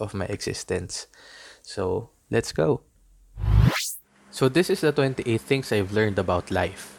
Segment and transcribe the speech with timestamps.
[0.00, 1.06] Of my existence.
[1.62, 2.82] So, let's go.
[4.30, 6.96] So, this is the 28 things I've learned about life.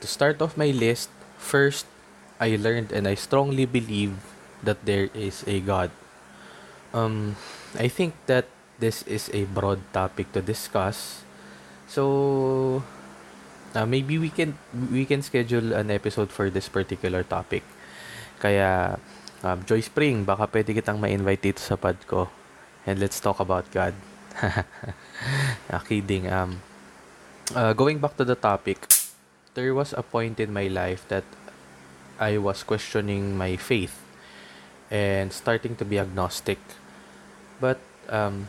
[0.00, 1.86] To start off my list, first,
[2.40, 4.16] I learned and I strongly believe
[4.62, 5.90] that there is a God.
[6.94, 7.36] Um,
[7.78, 8.46] I think that
[8.80, 11.22] this is a broad topic to discuss.
[11.86, 12.82] So,
[13.74, 14.56] uh, maybe we can
[14.90, 17.62] we can schedule an episode for this particular topic.
[18.40, 18.98] Kaya
[19.42, 22.28] um, Joy Spring, baka pwede kitang ma-invite dito sa pod ko.
[22.84, 23.92] And let's talk about God.
[25.72, 26.28] ah, kidding.
[26.32, 26.64] Um,
[27.52, 28.88] uh, going back to the topic,
[29.54, 31.24] there was a point in my life that
[32.20, 33.96] I was questioning my faith
[34.90, 36.58] and starting to be agnostic.
[37.60, 38.48] But um,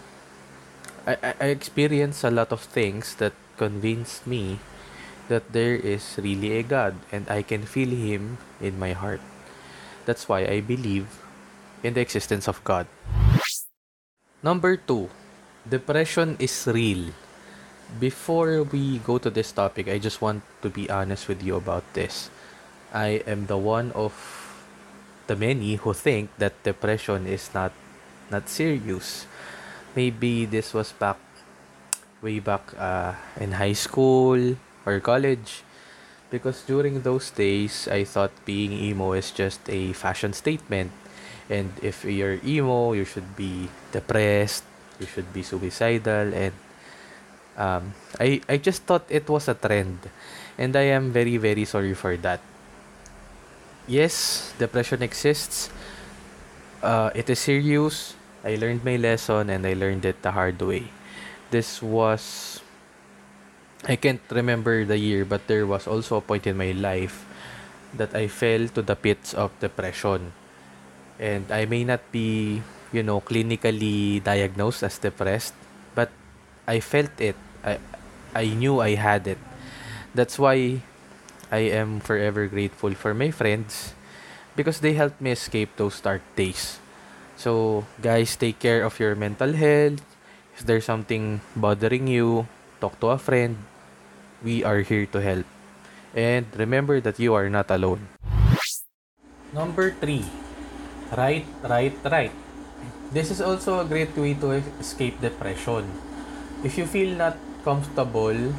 [1.08, 4.60] I I experienced a lot of things that convinced me
[5.30, 9.22] that there is really a God and I can feel Him in my heart.
[10.06, 11.08] That's why I believe
[11.84, 12.88] in the existence of God.
[14.44, 15.10] Number two,
[15.70, 17.14] depression is real.
[18.00, 21.84] Before we go to this topic, I just want to be honest with you about
[21.94, 22.30] this.
[22.94, 24.14] I am the one of
[25.28, 27.72] the many who think that depression is not
[28.32, 29.28] not serious.
[29.96, 31.20] Maybe this was back
[32.22, 34.56] way back uh, in high school
[34.86, 35.64] or college
[36.32, 40.92] because during those days I thought being emo is just a fashion statement.
[41.52, 44.64] And if you're emo you should be depressed
[45.00, 46.54] you should be suicidal and
[47.58, 50.10] um, I, I just thought it was a trend.
[50.58, 52.40] And I am very very sorry for that.
[53.86, 55.70] Yes depression exists.
[56.82, 58.16] Uh, it is serious.
[58.44, 60.90] I learned my lesson and I learned it the hard way.
[61.52, 62.62] This was
[63.88, 67.26] I can't remember the year, but there was also a point in my life
[67.94, 70.34] that I fell to the pits of depression.
[71.20, 72.62] And I may not be,
[72.94, 75.54] you know, clinically diagnosed as depressed,
[75.96, 76.10] but
[76.68, 77.38] I felt it.
[77.64, 77.80] I
[78.36, 79.40] I knew I had it.
[80.16, 80.82] That's why
[81.52, 83.94] I am forever grateful for my friends
[84.56, 86.80] because they helped me escape those dark days.
[87.38, 90.04] So, guys, take care of your mental health.
[90.56, 92.48] If there's something bothering you,
[92.82, 93.58] talk to a friend.
[94.44, 95.46] We are here to help.
[96.14, 98.10] And remember that you are not alone.
[99.54, 100.26] Number three,
[101.16, 102.32] right, right, right.
[103.12, 105.86] This is also a great way to escape depression.
[106.64, 108.56] If you feel not comfortable,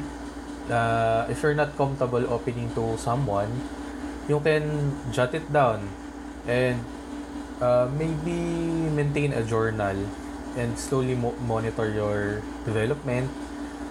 [0.69, 3.49] uh, if you're not comfortable opening to someone,
[4.29, 5.89] you can jot it down
[6.47, 6.79] and
[7.59, 8.37] uh, maybe
[8.93, 9.97] maintain a journal
[10.55, 13.31] and slowly mo- monitor your development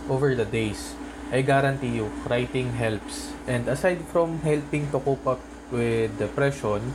[0.08, 0.94] over the days.
[1.32, 3.32] I guarantee you, writing helps.
[3.48, 5.40] And aside from helping to cope up
[5.72, 6.92] with depression,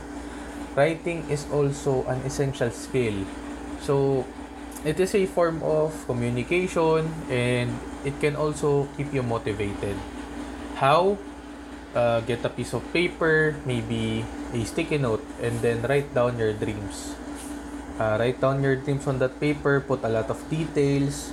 [0.78, 3.26] writing is also an essential skill.
[3.82, 4.24] So,
[4.86, 7.74] it is a form of communication and
[8.06, 9.98] it can also keep you motivated.
[10.78, 11.18] How?
[11.90, 14.22] Uh, get a piece of paper, maybe
[14.54, 17.16] a sticky note, and then write down your dreams.
[17.98, 21.32] Uh, write down your dreams on that paper, put a lot of details,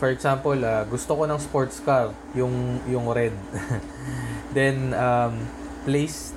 [0.00, 3.36] for example, uh, gusto ko ng sports car, yung yung red.
[4.56, 5.44] Then um,
[5.84, 6.32] place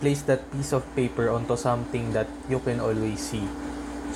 [0.00, 3.44] place that piece of paper onto something that you can always see.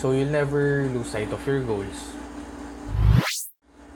[0.01, 2.17] So you'll never lose sight of your goals.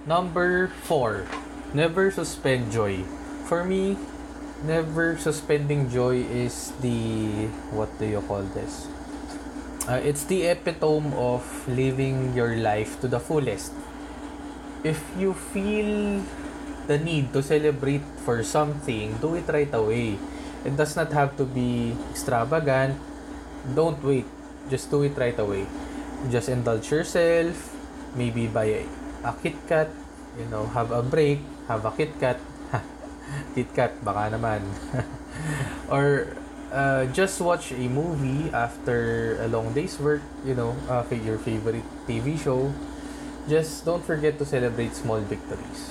[0.04, 1.24] Number 4.
[1.72, 3.00] Never suspend joy.
[3.48, 3.96] For me,
[4.62, 8.84] never suspending joy is the what do you call this?
[9.88, 13.72] Uh, it's the epitome of living your life to the fullest
[14.82, 16.22] if you feel
[16.86, 20.18] the need to celebrate for something, do it right away.
[20.64, 22.98] It does not have to be extravagant.
[23.74, 24.26] Don't wait.
[24.68, 25.66] Just do it right away.
[26.30, 27.76] Just indulge yourself.
[28.14, 28.84] Maybe buy a,
[29.24, 29.88] a Kit Kat.
[30.38, 31.40] You know, have a break.
[31.68, 32.40] Have a Kit Kat.
[33.54, 34.66] Kit Kat, baka naman.
[35.94, 36.36] or
[36.72, 40.20] uh, just watch a movie after a long day's work.
[40.44, 42.74] You know, uh, your favorite TV show
[43.48, 45.90] Just don't forget to celebrate small victories.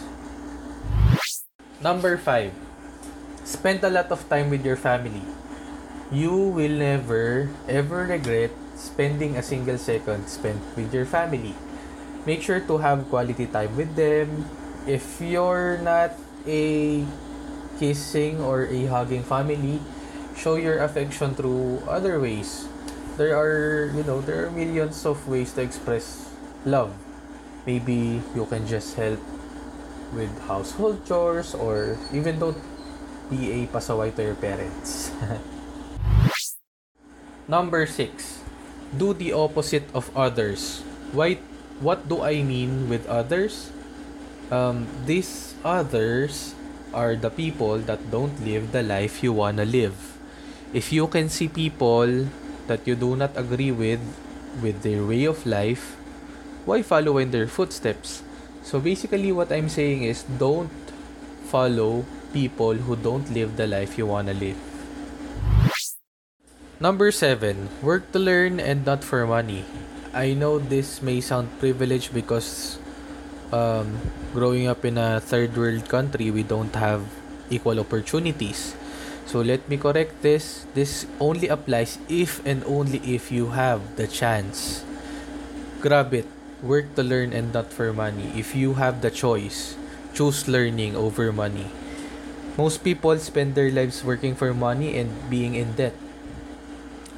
[1.81, 2.51] Number 5.
[3.43, 5.23] Spend a lot of time with your family.
[6.11, 11.55] You will never ever regret spending a single second spent with your family.
[12.25, 14.45] Make sure to have quality time with them.
[14.87, 16.13] If you're not
[16.47, 17.05] a
[17.79, 19.79] kissing or a hugging family,
[20.35, 22.67] show your affection through other ways.
[23.17, 26.27] There are, you know, there are millions of ways to express
[26.65, 26.91] love.
[27.69, 29.21] Maybe you can just help
[30.09, 32.57] with household chores or even don't
[33.29, 35.13] be a pasaway to your parents.
[37.45, 38.41] Number 6.
[38.97, 40.81] Do the opposite of others.
[41.13, 41.37] Why
[41.77, 43.69] what do I mean with others?
[44.49, 46.57] Um, these others
[46.89, 50.17] are the people that don't live the life you wanna live.
[50.73, 52.33] If you can see people
[52.65, 54.01] that you do not agree with
[54.57, 55.98] with their way of life,
[56.69, 58.21] why follow in their footsteps?
[58.61, 60.69] So basically what I'm saying is don't
[61.49, 64.53] follow people who don't live the life you wanna live.
[66.77, 69.65] Number 7, work to learn and not for money.
[70.13, 72.77] I know this may sound privileged because
[73.51, 73.97] um,
[74.31, 77.01] growing up in a third world country, we don't have
[77.49, 78.77] equal opportunities.
[79.25, 80.69] So let me correct this.
[80.73, 84.85] This only applies if and only if you have the chance.
[85.81, 86.38] Grab it.
[86.61, 88.31] Work to learn and not for money.
[88.35, 89.75] If you have the choice,
[90.13, 91.67] choose learning over money.
[92.57, 95.95] Most people spend their lives working for money and being in debt.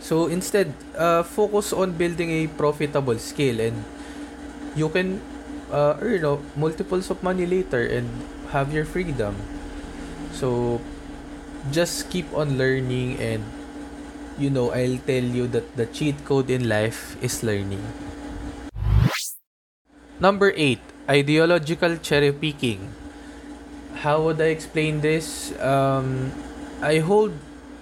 [0.01, 3.85] So instead, uh, focus on building a profitable skill and
[4.75, 5.21] you can
[5.71, 8.09] uh, earn uh, multiples of money later and
[8.51, 9.35] have your freedom.
[10.33, 10.81] So
[11.71, 13.43] just keep on learning and
[14.39, 17.83] you know, I'll tell you that the cheat code in life is learning.
[20.21, 20.77] Number 8,
[21.09, 22.93] ideological cherry picking.
[24.05, 25.49] How would I explain this?
[25.57, 26.31] Um,
[26.81, 27.33] I hold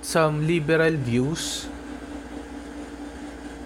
[0.02, 1.68] some liberal views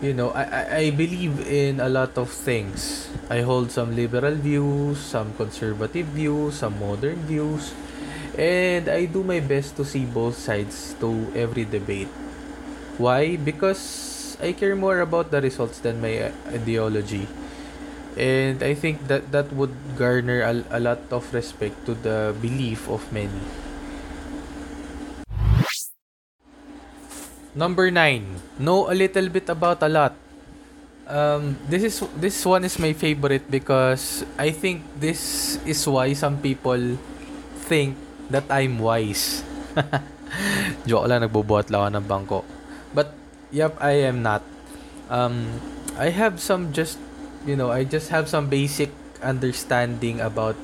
[0.03, 3.07] you know, I, I, believe in a lot of things.
[3.29, 7.71] I hold some liberal views, some conservative views, some modern views,
[8.37, 12.11] and I do my best to see both sides to every debate.
[12.99, 13.37] Why?
[13.37, 17.23] Because I care more about the results than my uh, ideology.
[18.17, 22.89] And I think that that would garner a, a lot of respect to the belief
[22.89, 23.41] of many.
[27.53, 30.13] Number nine, know a little bit about a lot.
[31.05, 36.41] Um, this is this one is my favorite because I think this is why some
[36.41, 36.97] people
[37.69, 37.97] think
[38.29, 39.43] that I'm wise.
[40.89, 42.39] Joke lang, nagbubuhat lang ako ng bangko.
[42.93, 43.13] But,
[43.53, 44.41] yep, I am not.
[45.09, 45.61] Um,
[45.97, 46.97] I have some just,
[47.45, 48.91] you know, I just have some basic
[49.21, 50.55] understanding about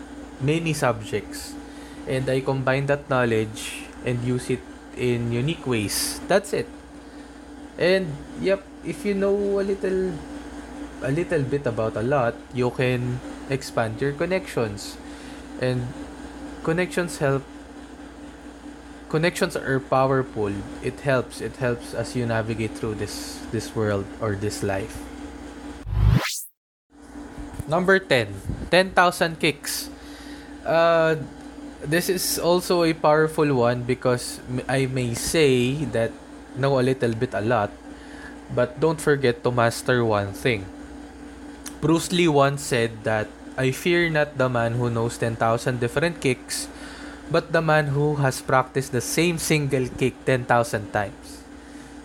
[0.41, 1.53] many subjects.
[2.07, 4.61] And I combine that knowledge and use it
[4.97, 6.19] in unique ways.
[6.27, 6.67] That's it.
[7.77, 10.11] And yep, if you know a little
[11.01, 14.97] a little bit about a lot, you can expand your connections.
[15.61, 15.87] And
[16.63, 17.43] connections help
[19.09, 20.53] connections are powerful.
[20.83, 21.41] It helps.
[21.41, 25.01] It helps as you navigate through this this world or this life.
[27.69, 28.33] Number 10.
[28.73, 29.89] 10,000 kicks.
[30.65, 31.15] Uh
[31.85, 36.11] this is also a powerful one because I may say that
[36.57, 37.71] know a little bit a lot,
[38.51, 40.65] but don't forget to master one thing.
[41.79, 46.67] Bruce Lee once said that I fear not the man who knows 10,000 different kicks,
[47.31, 51.43] but the man who has practiced the same single kick 10,000 times.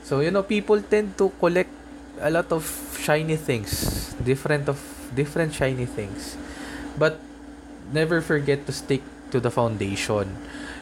[0.05, 1.71] So, you know, people tend to collect
[2.21, 2.63] a lot of
[2.99, 4.79] shiny things, different of
[5.15, 6.37] different shiny things.
[6.99, 7.19] But
[7.93, 10.37] never forget to stick to the foundation.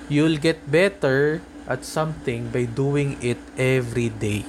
[0.08, 4.44] You'll get better at something by doing it every day.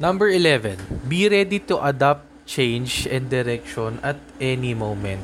[0.00, 5.22] Number 11, be ready to adapt, change, and direction at any moment.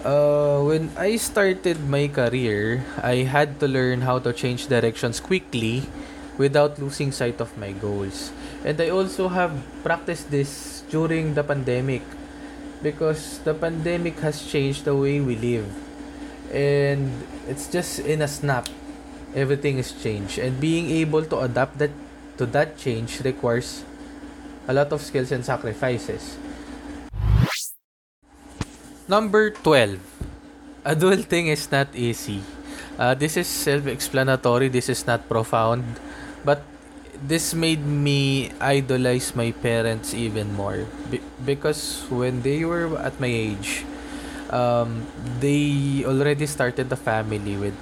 [0.00, 5.84] Uh, when I started my career, I had to learn how to change directions quickly
[6.38, 8.32] without losing sight of my goals.
[8.64, 12.02] And I also have practiced this during the pandemic.
[12.82, 15.66] Because the pandemic has changed the way we live.
[16.52, 17.10] And
[17.48, 18.68] it's just in a snap
[19.36, 20.38] everything is changed.
[20.38, 21.92] And being able to adapt that
[22.40, 23.84] to that change requires
[24.68, 26.36] a lot of skills and sacrifices.
[29.06, 30.00] Number 12
[30.82, 32.42] adulting is not easy.
[32.98, 34.68] Uh, this is self-explanatory.
[34.68, 35.84] This is not profound.
[36.44, 36.64] But
[37.22, 43.30] this made me idolize my parents even more Be- because when they were at my
[43.30, 43.84] age
[44.50, 45.06] um,
[45.40, 47.76] they already started a family with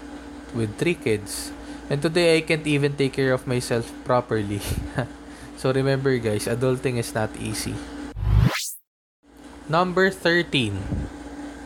[0.55, 1.53] with three kids
[1.91, 4.63] and today I can't even take care of myself properly
[5.65, 7.73] So remember guys, adulting is not easy.
[9.69, 10.77] Number 13.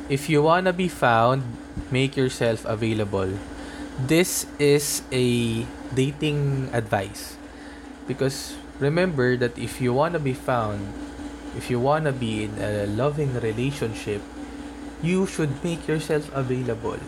[0.08, 1.42] If you wanna be found,
[1.90, 3.34] make yourself available.
[3.98, 7.37] This is a dating advice.
[8.08, 10.80] Because remember that if you wanna be found,
[11.54, 14.24] if you wanna be in a loving relationship,
[15.04, 16.98] you should make yourself available.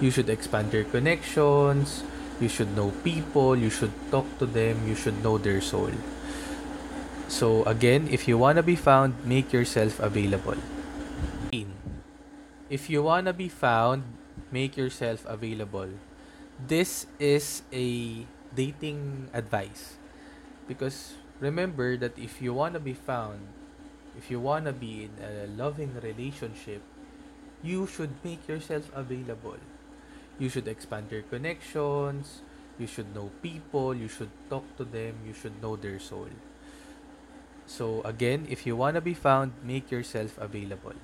[0.00, 2.06] You should expand your connections,
[2.40, 5.92] you should know people, you should talk to them, you should know their soul.
[7.28, 10.56] So again, if you wanna be found, make yourself available.
[12.70, 14.06] If you wanna be found,
[14.54, 15.90] make yourself available.
[16.56, 18.22] This is a
[18.54, 19.99] dating advice.
[20.70, 23.42] Because remember that if you wanna be found,
[24.14, 26.78] if you wanna be in a loving relationship,
[27.58, 29.58] you should make yourself available.
[30.38, 32.46] You should expand your connections,
[32.78, 36.30] you should know people, you should talk to them, you should know their soul.
[37.66, 40.94] So again, if you want to be found, make yourself available.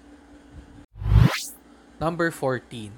[1.99, 2.95] Number 14.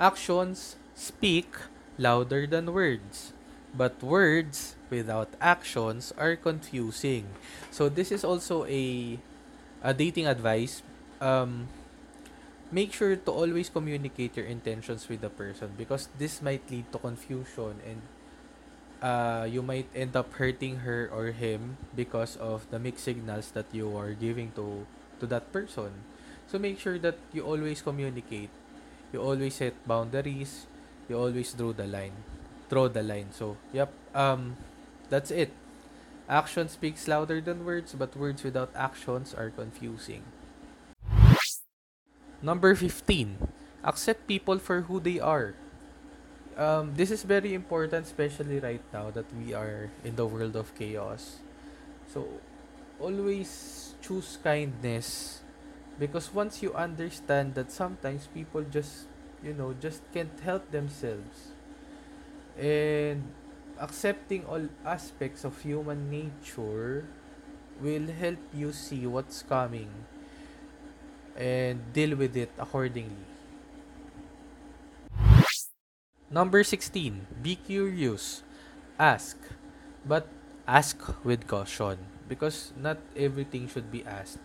[0.00, 1.52] Actions speak
[2.00, 3.36] louder than words.
[3.76, 7.26] But words without actions are confusing.
[7.70, 9.18] So this is also a
[9.82, 10.82] a dating advice.
[11.20, 11.68] Um
[12.70, 16.98] make sure to always communicate your intentions with the person because this might lead to
[16.98, 18.00] confusion and
[19.02, 23.66] uh, you might end up hurting her or him because of the mixed signals that
[23.72, 24.86] you are giving to
[25.20, 25.90] to that person.
[26.46, 28.50] So make sure that you always communicate.
[29.12, 30.66] You always set boundaries.
[31.08, 32.12] You always draw the line.
[32.68, 33.32] Draw the line.
[33.32, 33.92] So, yep.
[34.14, 34.56] Um
[35.10, 35.52] that's it.
[36.28, 40.22] Action speaks louder than words, but words without actions are confusing.
[42.42, 43.38] Number 15.
[43.84, 45.54] Accept people for who they are.
[46.56, 50.74] um, this is very important, especially right now that we are in the world of
[50.74, 51.38] chaos.
[52.12, 52.26] So,
[53.00, 55.40] always choose kindness
[55.98, 59.06] because once you understand that sometimes people just,
[59.42, 61.54] you know, just can't help themselves.
[62.58, 63.22] And
[63.80, 67.06] accepting all aspects of human nature
[67.80, 69.88] will help you see what's coming
[71.38, 73.26] and deal with it accordingly.
[76.30, 77.26] Number 16.
[77.40, 78.42] Be curious.
[78.98, 79.38] Ask.
[80.04, 80.28] But
[80.66, 81.96] ask with caution.
[82.28, 84.42] Because not everything should be asked.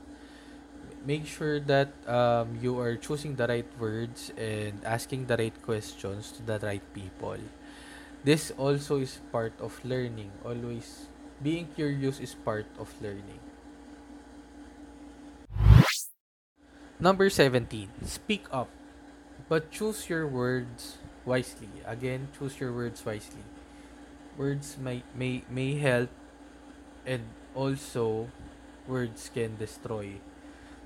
[1.04, 6.32] Make sure that um, you are choosing the right words and asking the right questions
[6.40, 7.44] to the right people.
[8.24, 10.32] This also is part of learning.
[10.48, 11.12] Always
[11.44, 13.44] being curious is part of learning.
[17.04, 18.08] Number 17.
[18.08, 18.72] Speak up.
[19.52, 21.68] But choose your words wisely.
[21.84, 23.44] Again, choose your words wisely.
[24.40, 26.08] Words may may may help
[27.04, 28.32] and also
[28.88, 30.24] words can destroy.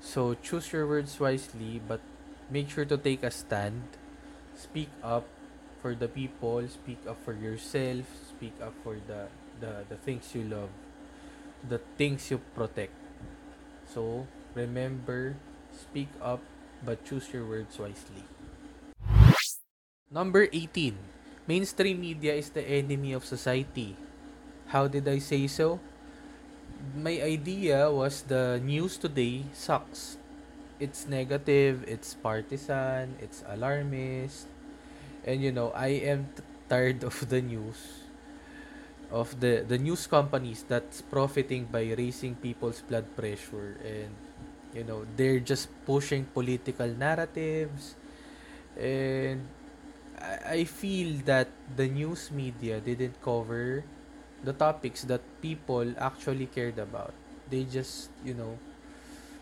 [0.02, 2.02] So choose your words wisely but
[2.50, 3.86] make sure to take a stand.
[4.58, 5.22] Speak up
[5.80, 9.28] for the people, speak up for yourself, speak up for the
[9.60, 10.70] the, the things you love,
[11.66, 12.94] the things you protect.
[13.86, 15.36] So remember,
[15.74, 16.42] speak up
[16.84, 18.22] but choose your words wisely.
[20.10, 20.96] Number 18.
[21.48, 23.96] Mainstream media is the enemy of society.
[24.68, 25.80] How did I say so?
[26.94, 30.16] My idea was the news today sucks.
[30.78, 34.46] It's negative, it's partisan, it's alarmist.
[35.28, 36.32] And you know, I am
[36.72, 37.76] tired of the news
[39.10, 44.12] of the the news companies that's profiting by raising people's blood pressure and
[44.76, 47.96] you know, they're just pushing political narratives
[48.76, 49.48] and
[50.20, 53.84] I, feel that the news media didn't cover
[54.44, 57.14] the topics that people actually cared about.
[57.50, 58.58] They just, you know,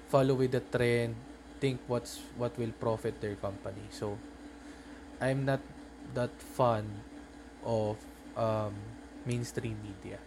[0.09, 1.17] follow with the trend,
[1.61, 3.89] think what's what will profit their company.
[3.91, 4.19] So
[5.21, 5.61] I'm not
[6.15, 6.91] that fond
[7.65, 7.97] of
[8.37, 8.75] um,
[9.25, 10.19] mainstream media.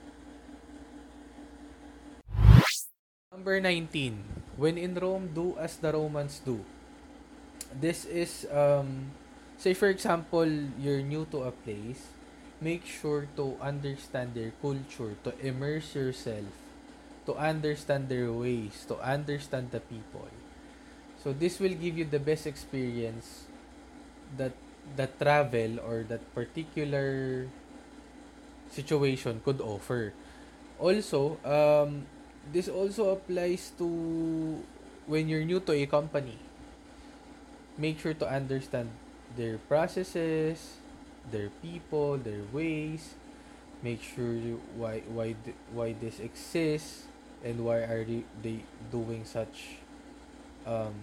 [3.32, 4.40] Number 19.
[4.60, 6.60] When in Rome, do as the Romans do.
[7.72, 9.16] This is um,
[9.56, 12.12] say for example, you're new to a place,
[12.60, 16.52] make sure to understand their culture, to immerse yourself,
[17.28, 20.28] to understand their ways, to understand the people.
[21.24, 23.48] So this will give you the best experience
[24.36, 24.52] that
[24.96, 27.48] that travel or that particular
[28.72, 30.14] situation could offer.
[30.80, 32.06] Also, um,
[32.54, 34.64] this also applies to
[35.08, 36.38] when you're new to a company.
[37.78, 38.90] Make sure to understand
[39.36, 40.78] their processes,
[41.32, 43.16] their people, their ways,
[43.82, 45.36] make sure you why why
[45.72, 47.08] why this exists
[47.44, 48.60] and why are they, they
[48.92, 49.80] doing such
[50.68, 50.94] um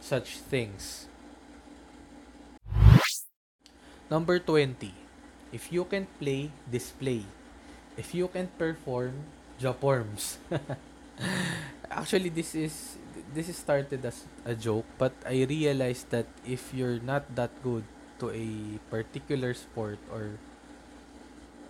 [0.00, 1.06] such things
[4.14, 4.94] number 20
[5.50, 7.26] if you can play display
[7.98, 9.26] if you can perform
[9.58, 10.38] joporms
[11.90, 12.94] actually this is
[13.34, 17.82] this is started as a joke but i realized that if you're not that good
[18.22, 20.38] to a particular sport or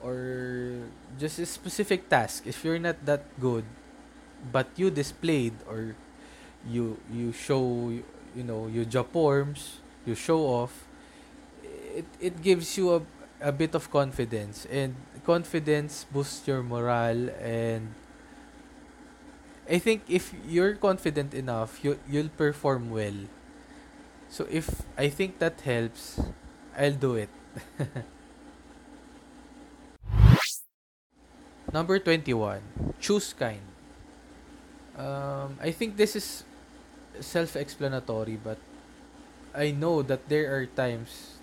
[0.05, 0.85] or
[1.17, 3.65] just a specific task if you're not that good
[4.53, 5.97] but you displayed or
[6.69, 7.89] you you show
[8.37, 10.85] you know you forms you show off
[11.95, 13.01] it it gives you a,
[13.41, 17.95] a bit of confidence and confidence boosts your morale and
[19.69, 23.17] I think if you're confident enough you you'll perform well
[24.29, 26.21] so if I think that helps
[26.77, 27.31] I'll do it
[31.75, 32.95] Number 21.
[33.01, 33.59] Choose kind.
[34.97, 36.45] Um, I think this is
[37.19, 38.59] self-explanatory, but
[39.55, 41.34] I know that there are times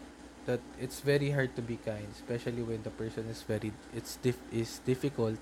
[0.46, 4.50] that it's very hard to be kind, especially when the person is very it's dif-
[4.52, 5.38] is difficult.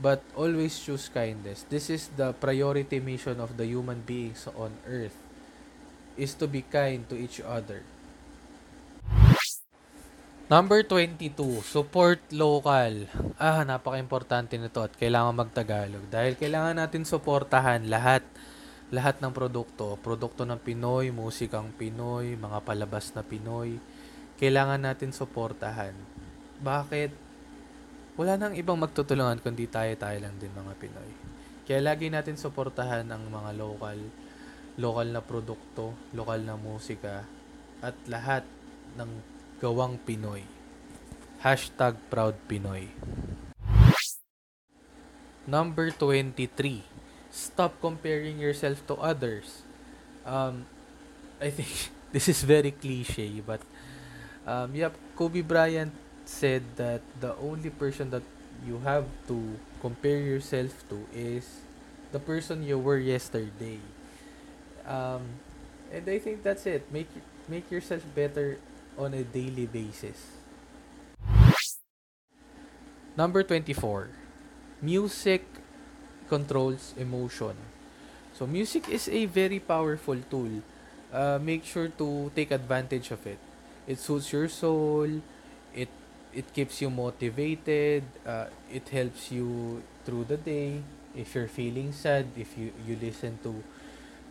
[0.00, 1.68] But always choose kindness.
[1.68, 5.16] This is the priority mission of the human beings on earth
[6.16, 7.84] is to be kind to each other.
[10.50, 13.06] Number 22, support local.
[13.38, 18.26] Ah, napaka-importante nito at kailangan magtagalog dahil kailangan natin suportahan lahat
[18.90, 23.78] lahat ng produkto, produkto ng Pinoy, musikang Pinoy, mga palabas na Pinoy.
[24.34, 25.94] Kailangan natin suportahan.
[26.58, 27.14] Bakit?
[28.18, 31.10] Wala nang ibang magtutulungan kundi tayo-tayo lang din mga Pinoy.
[31.70, 33.98] Kaya lagi natin suportahan ang mga local,
[34.74, 37.22] local na produkto, lokal na musika,
[37.78, 38.42] at lahat
[38.98, 39.10] ng
[39.62, 40.42] Gawang Pinoy.
[41.46, 42.90] Hashtag Proud Pinoy.
[45.46, 46.89] Number 23.
[47.30, 49.62] Stop comparing yourself to others.
[50.26, 50.66] Um,
[51.40, 51.70] I think
[52.12, 53.60] this is very cliche, but
[54.46, 55.92] um, yep, Kobe Bryant
[56.24, 58.22] said that the only person that
[58.66, 59.38] you have to
[59.80, 61.62] compare yourself to is
[62.12, 63.78] the person you were yesterday.
[64.86, 65.38] Um,
[65.92, 66.90] and I think that's it.
[66.92, 67.08] Make
[67.48, 68.58] make yourself better
[68.98, 70.40] on a daily basis.
[73.16, 74.08] Number 24.
[74.80, 75.44] Music
[76.30, 77.58] controls emotion.
[78.32, 80.62] So music is a very powerful tool.
[81.12, 83.38] Uh, make sure to take advantage of it.
[83.86, 85.10] It suits your soul.
[85.74, 85.90] It
[86.32, 88.06] it keeps you motivated.
[88.22, 90.80] Uh, it helps you through the day.
[91.18, 93.58] If you're feeling sad, if you you listen to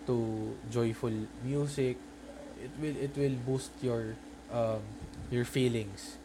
[0.07, 0.15] to
[0.71, 1.97] joyful music,
[2.63, 4.15] it will it will boost your
[4.51, 4.81] um,
[5.29, 6.17] your feelings.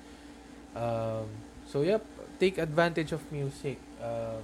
[0.75, 1.29] Um,
[1.67, 2.05] so yep,
[2.39, 3.79] take advantage of music.
[4.03, 4.43] Um,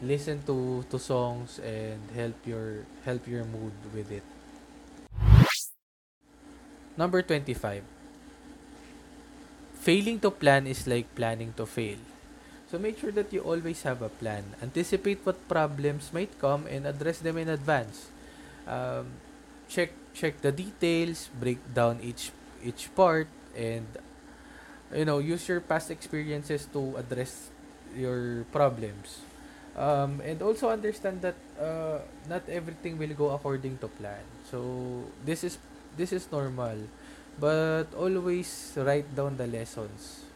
[0.00, 4.24] listen to to songs and help your help your mood with it.
[6.96, 7.84] Number 25.
[9.80, 11.96] Failing to plan is like planning to fail.
[12.68, 14.44] So make sure that you always have a plan.
[14.60, 18.12] Anticipate what problems might come and address them in advance.
[18.68, 19.16] Um,
[19.68, 23.88] check check the details, break down each each part and
[24.92, 27.48] you know use your past experiences to address
[27.96, 29.29] your problems
[29.80, 34.60] um, and also understand that uh, not everything will go according to plan so
[35.24, 35.58] this is
[35.96, 36.76] this is normal
[37.40, 40.28] but always write down the lessons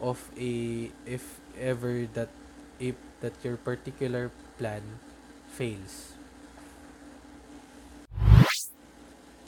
[0.00, 2.30] of a if ever that
[2.78, 4.82] if that your particular plan
[5.50, 6.14] fails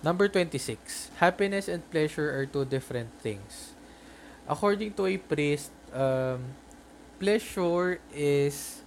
[0.04, 1.10] Number 26.
[1.16, 3.72] Happiness and pleasure are two different things.
[4.48, 6.44] According to a priest, um,
[7.18, 8.83] pleasure is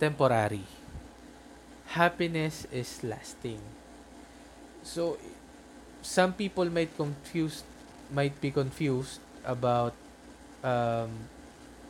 [0.00, 0.64] temporary.
[1.92, 3.60] Happiness is lasting.
[4.82, 5.18] So,
[6.02, 7.62] some people might confuse
[8.10, 9.92] might be confused about
[10.64, 11.28] um,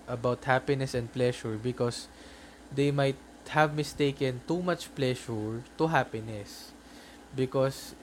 [0.09, 2.09] about happiness and pleasure because
[2.75, 3.17] they might
[3.49, 6.73] have mistaken too much pleasure to happiness
[7.35, 7.95] because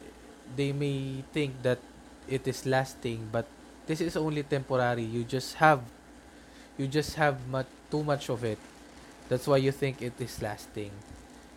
[0.56, 1.80] they may think that
[2.28, 3.46] it is lasting but
[3.86, 5.84] this is only temporary you just have
[6.78, 8.60] you just have much too much of it
[9.30, 10.92] that's why you think it is lasting.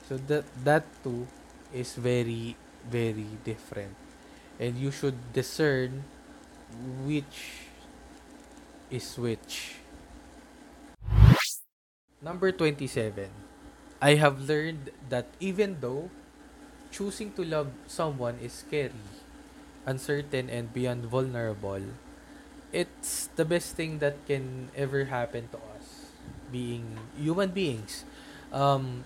[0.09, 1.27] So that that too
[1.73, 2.57] is very
[2.89, 3.95] very different.
[4.59, 6.05] And you should discern
[7.07, 7.69] which
[8.91, 9.77] is which.
[12.23, 13.29] Number 27
[14.01, 16.09] i have learned that even though
[16.91, 18.93] choosing to love someone is scary,
[19.87, 21.83] uncertain, and beyond vulnerable,
[22.73, 25.70] it's the best thing that can ever happen to us
[26.51, 26.85] being
[27.17, 28.05] human beings
[28.53, 29.05] um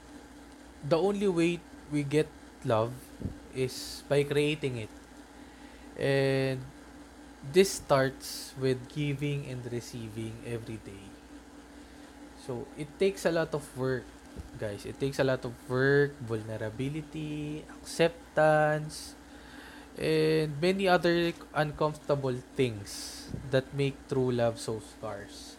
[0.89, 2.29] the only way we get
[2.65, 2.93] love
[3.55, 4.93] is by creating it.
[5.97, 6.61] And
[7.53, 11.07] this starts with giving and receiving every day.
[12.45, 14.05] So it takes a lot of work
[14.59, 14.85] guys.
[14.85, 19.15] It takes a lot of work vulnerability acceptance
[19.97, 25.57] and many other uncomfortable things that make true love so scarce.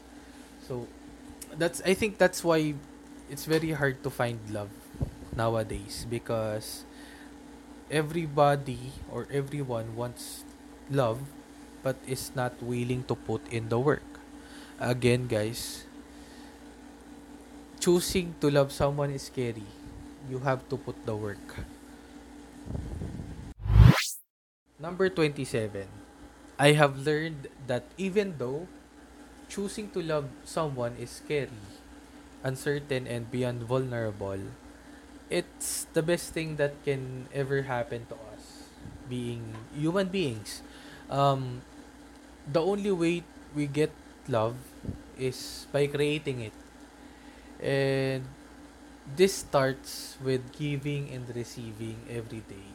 [0.68, 0.88] So
[1.58, 2.76] that's I think that's why
[3.30, 4.70] it's very hard to find love
[5.36, 6.86] nowadays because
[7.90, 10.44] everybody or everyone wants
[10.90, 11.22] love
[11.84, 14.06] but is not willing to put in the work.
[14.80, 15.86] Again, guys,
[17.80, 19.64] choosing to love someone is scary.
[20.30, 21.64] You have to put the work.
[24.80, 25.88] Number 27.
[26.58, 28.68] I have learned that even though
[29.50, 31.50] choosing to love someone is scary,
[32.44, 34.40] uncertain, and beyond vulnerable,
[35.30, 38.70] it's the best thing that can ever happen to us,
[39.10, 40.62] being human beings.
[41.10, 41.62] Um,
[42.52, 43.24] the only way
[43.56, 43.92] we get
[44.28, 44.56] love
[45.18, 46.54] is by creating it.
[47.62, 48.26] And
[49.16, 52.70] this starts with giving and receiving every day.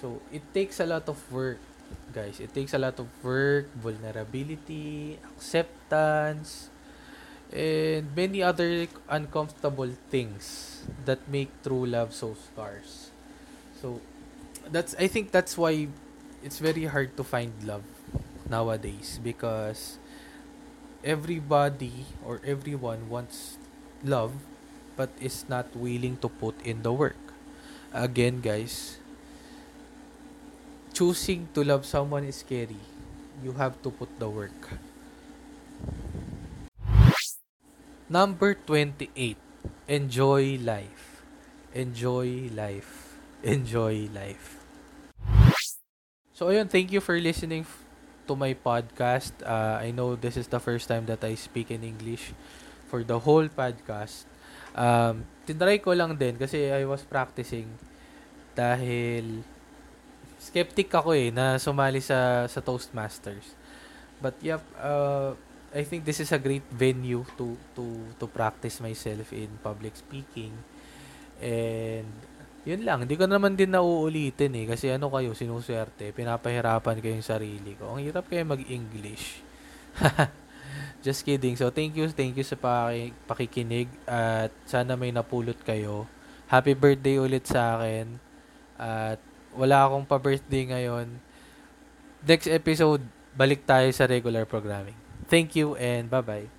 [0.00, 1.58] So it takes a lot of work,
[2.12, 2.40] guys.
[2.40, 6.70] It takes a lot of work, vulnerability, acceptance,
[7.52, 13.10] and many other uncomfortable things that make true love so scarce.
[13.80, 14.00] So
[14.70, 15.88] that's I think that's why
[16.42, 17.84] it's very hard to find love
[18.48, 19.98] nowadays because
[21.04, 23.58] everybody or everyone wants
[24.02, 24.32] love
[24.96, 27.20] but is not willing to put in the work.
[27.92, 28.98] Again, guys,
[30.96, 32.80] choosing to love someone is scary.
[33.44, 34.80] You have to put the work.
[38.08, 39.12] Number 28.
[39.92, 41.20] Enjoy life.
[41.76, 43.20] Enjoy life.
[43.44, 44.64] Enjoy life.
[46.32, 47.68] So ayun, thank you for listening
[48.24, 49.36] to my podcast.
[49.44, 52.32] Uh, I know this is the first time that I speak in English
[52.88, 54.24] for the whole podcast.
[54.72, 57.68] Um, tinry ko lang din kasi I was practicing
[58.56, 59.44] dahil
[60.46, 63.58] skeptic ako eh na sumali sa sa Toastmasters.
[64.22, 65.34] But yep, uh,
[65.74, 67.84] I think this is a great venue to to
[68.16, 70.54] to practice myself in public speaking.
[71.42, 72.08] And
[72.66, 77.26] yun lang, hindi ko naman din nauulitin eh kasi ano kayo sinuswerte, pinapahirapan ko yung
[77.26, 77.94] sarili ko.
[77.94, 79.42] Ang hirap kayo mag-English.
[81.06, 81.54] Just kidding.
[81.54, 86.10] So thank you, thank you sa paki- pakikinig at sana may napulot kayo.
[86.50, 88.18] Happy birthday ulit sa akin.
[88.74, 89.22] At
[89.56, 91.20] wala akong pa-birthday ngayon.
[92.22, 93.02] Next episode,
[93.36, 94.96] balik tayo sa regular programming.
[95.26, 96.55] Thank you and bye-bye.